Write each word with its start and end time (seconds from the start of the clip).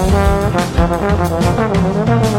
Thank 0.00 0.12
you. 2.32 2.37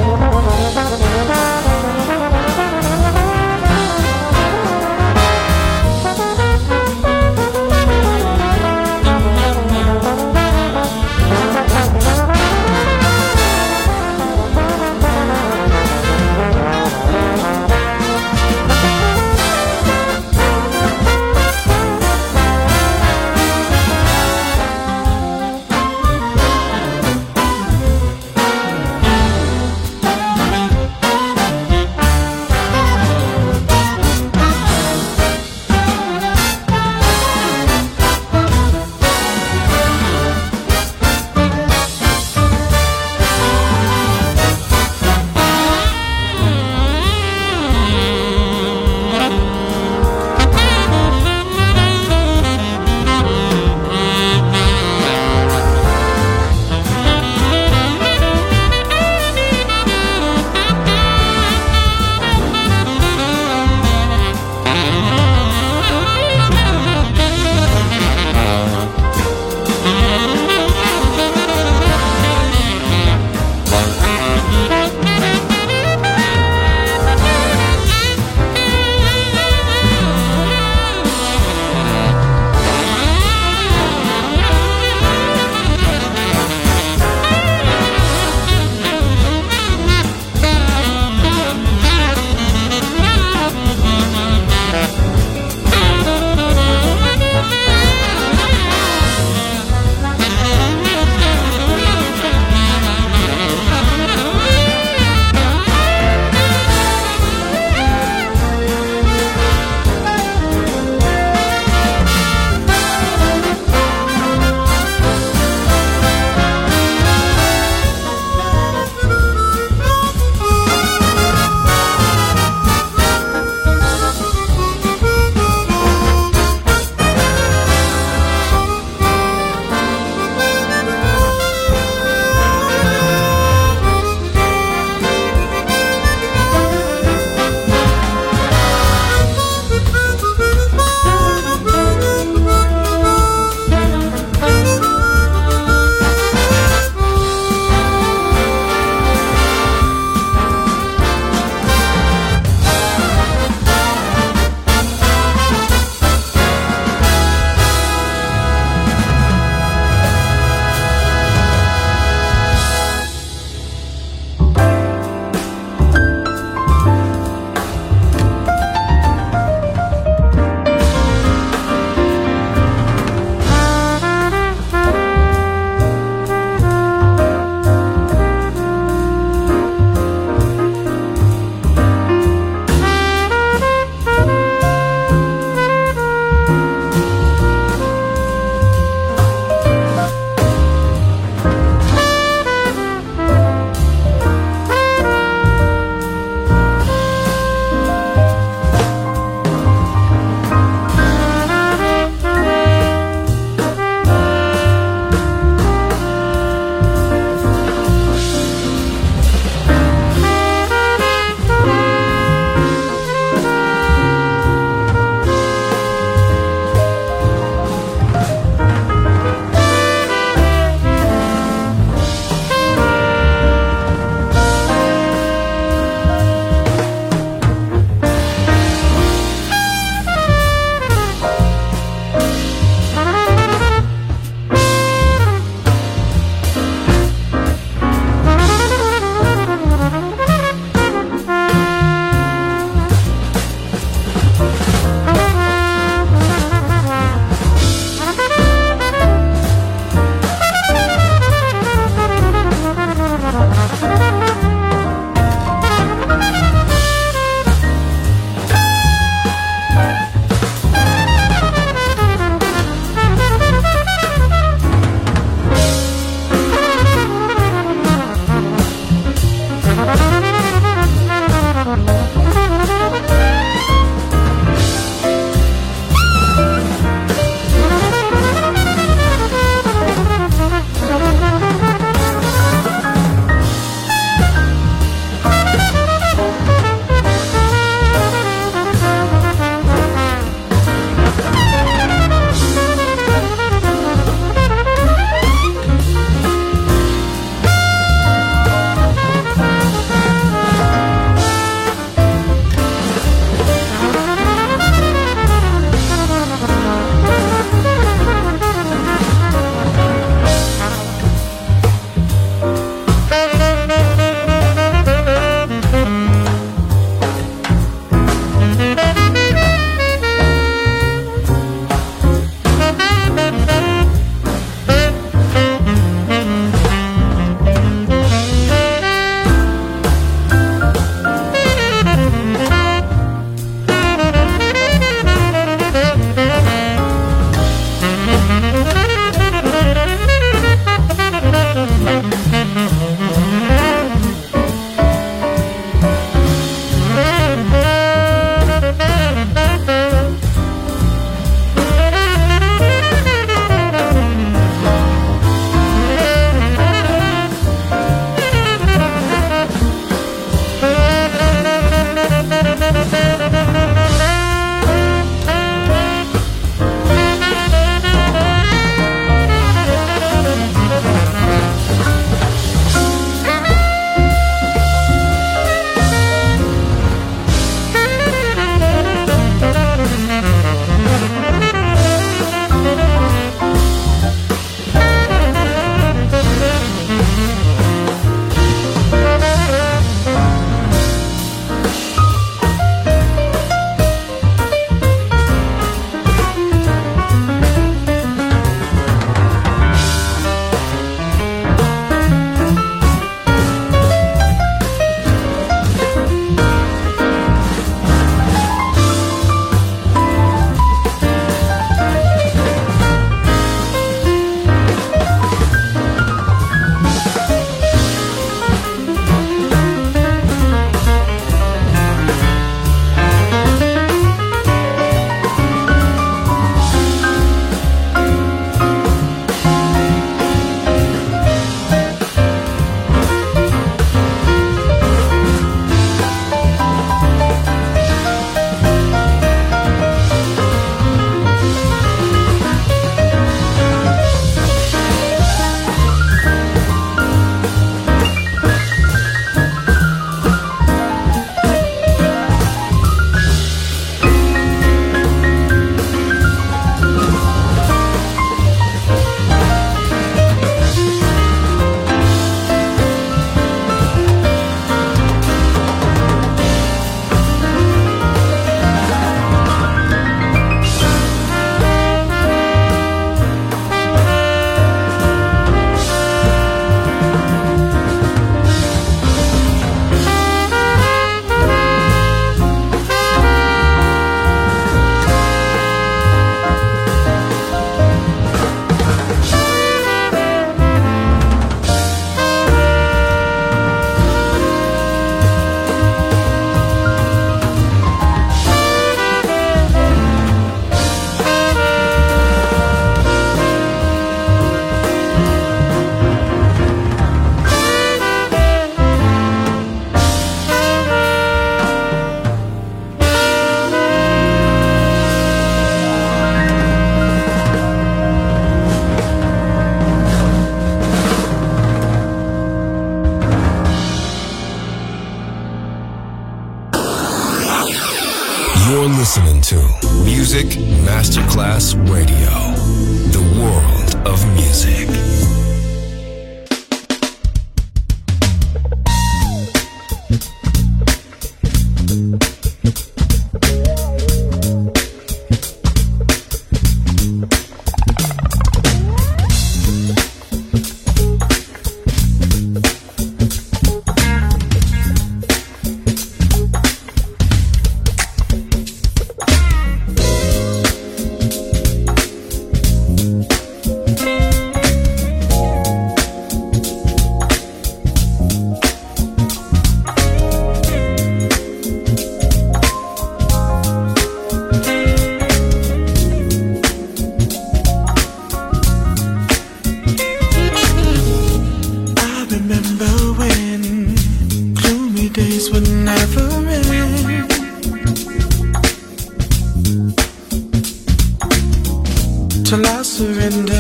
till 592.49 592.65
I 592.65 592.81
surrendered 592.81 593.53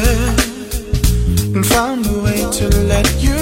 and 1.53 1.63
found 1.63 2.07
a 2.07 2.23
way 2.23 2.41
to 2.57 2.67
let 2.87 3.05
you 3.21 3.38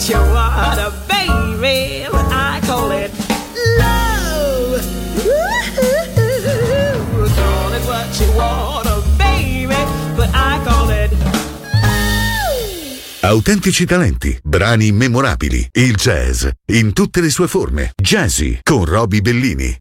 what 0.00 0.08
you 0.08 0.32
want, 0.32 0.78
a 0.78 0.92
baby. 1.08 2.06
I 2.30 2.60
call 2.64 2.90
it 2.90 3.10
love. 3.78 4.82
Ooh, 5.26 5.30
call 7.34 7.72
it 7.72 7.84
what 7.86 8.20
you 8.20 8.32
want, 8.34 8.86
a 8.86 9.02
baby. 9.18 9.74
But 10.16 10.30
I 10.32 10.60
call 10.64 10.88
it 10.90 11.10
Autentici 13.22 13.84
talenti, 13.84 14.38
brani 14.42 14.90
memorabili, 14.92 15.68
il 15.72 15.94
jazz 15.94 16.46
in 16.72 16.94
tutte 16.94 17.20
le 17.20 17.28
sue 17.28 17.46
forme. 17.46 17.92
Jazzy 17.94 18.60
con 18.62 18.86
Roby 18.86 19.20
Bellini. 19.20 19.78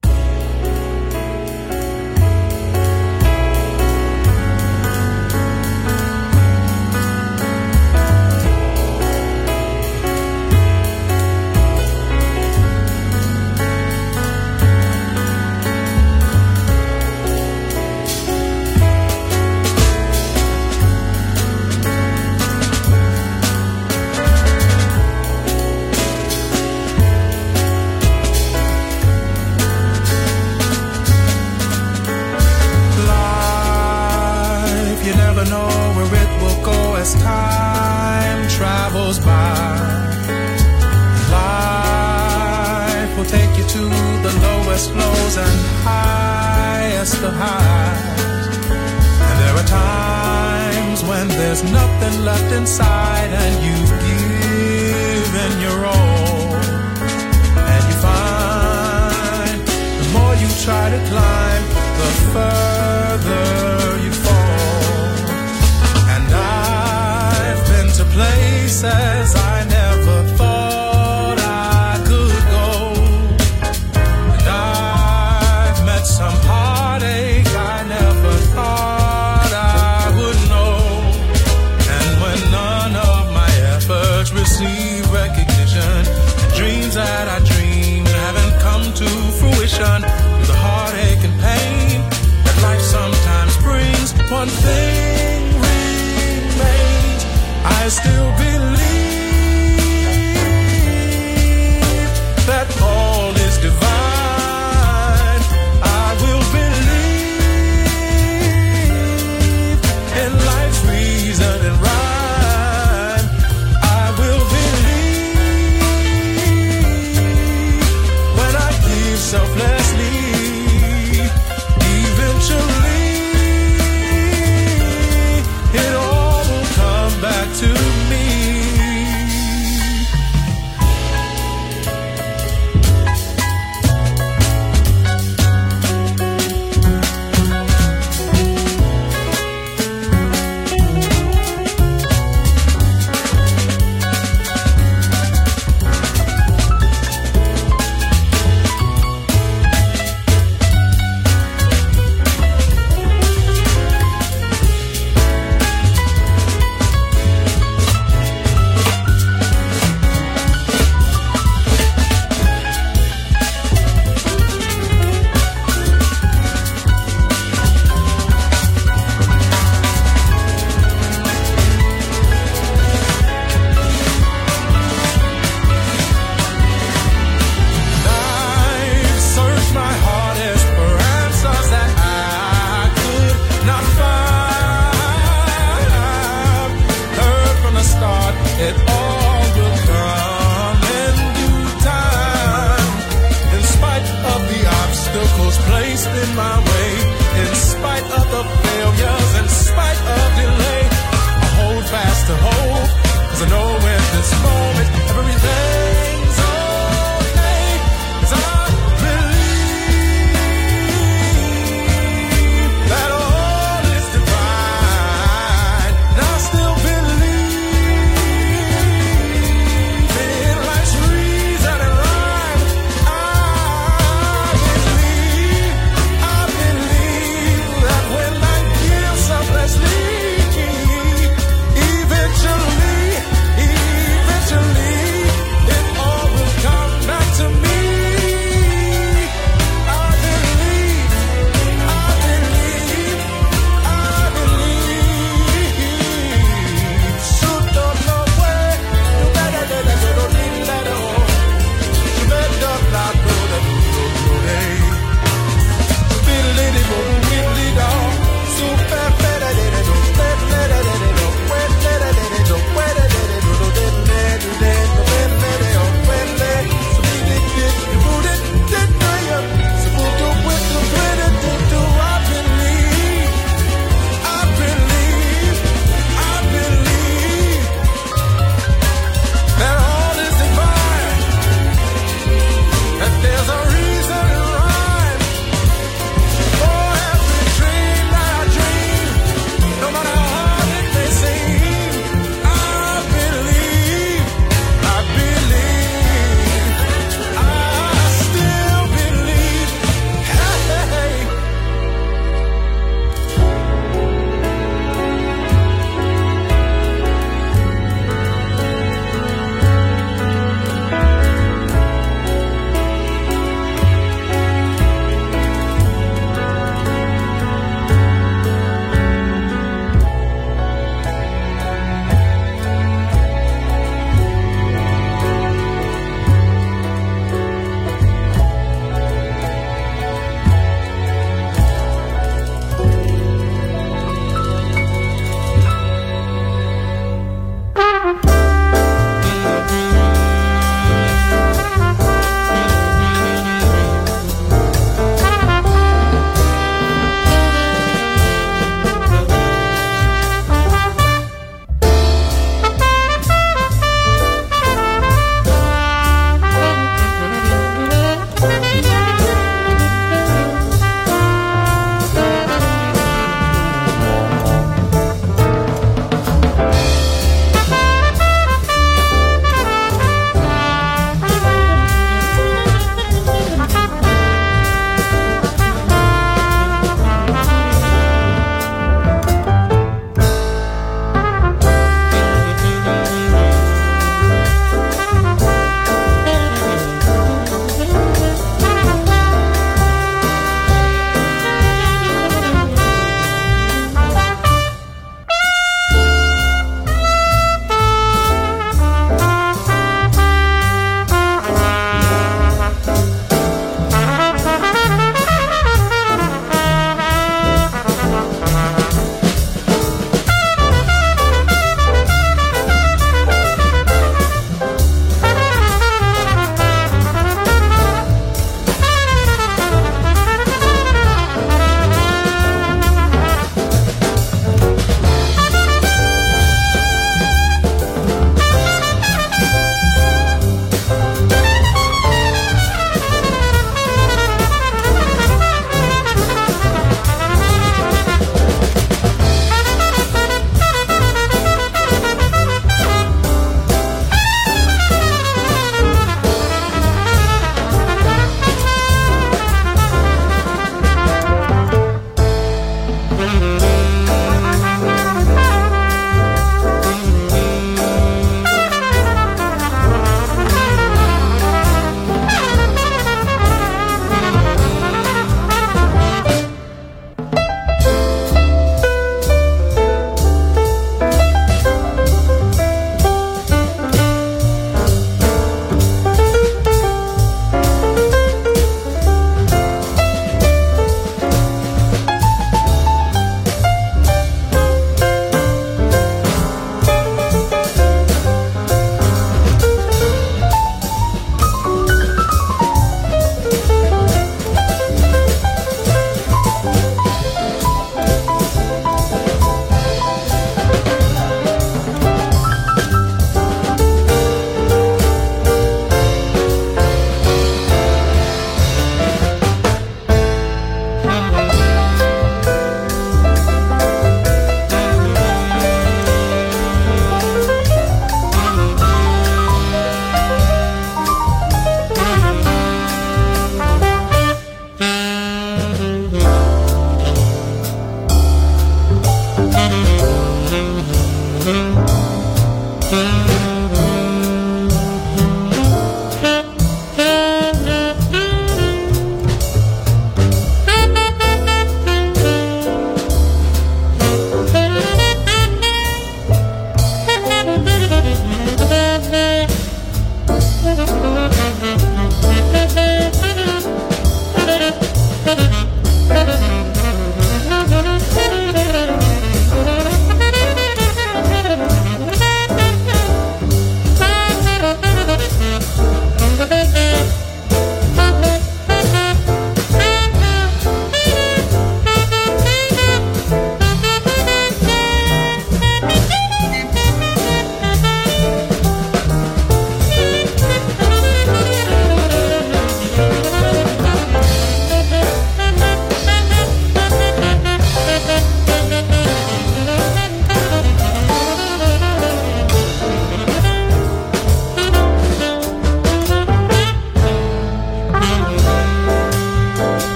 Still 97.90 98.32
believe 98.38 98.69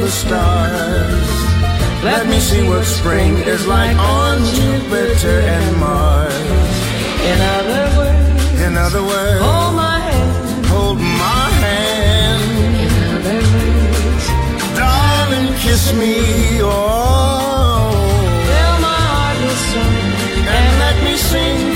the 0.00 0.08
stars. 0.10 1.28
Let 2.02 2.26
me 2.26 2.38
see 2.40 2.66
what 2.66 2.84
spring 2.84 3.36
is 3.54 3.66
like 3.66 3.96
on 3.96 4.38
Jupiter 4.56 5.40
and 5.40 5.76
Mars. 5.78 6.34
In 7.30 7.38
other 7.56 7.84
words, 7.98 8.60
In 8.66 8.76
other 8.76 9.02
words, 9.02 9.40
hold 9.42 9.74
my 9.76 9.98
hand. 9.98 10.66
hold 10.66 10.98
my 10.98 11.48
hand, 11.64 12.42
In 12.84 12.92
other 13.16 13.40
words, 13.52 14.26
darling, 14.80 15.48
kiss 15.64 15.92
me. 16.00 16.14
Oh, 16.62 17.92
fill 18.48 18.76
my 18.88 19.00
heart 19.12 19.38
with 19.44 19.62
song. 19.70 19.96
and 20.56 20.70
let 20.84 20.96
me 21.04 21.14
sing 21.16 21.69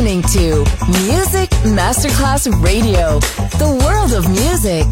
listening 0.00 0.22
to 0.22 0.58
Music 1.04 1.50
Masterclass 1.76 2.48
Radio, 2.64 3.18
the 3.58 3.84
world 3.84 4.14
of 4.14 4.26
music. 4.30 4.86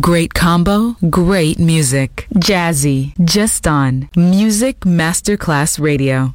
Great 0.00 0.32
combo, 0.32 0.94
great 1.10 1.58
music. 1.58 2.28
Jazzy, 2.34 3.14
just 3.24 3.66
on 3.66 4.08
Music 4.14 4.80
Masterclass 4.80 5.80
Radio. 5.80 6.34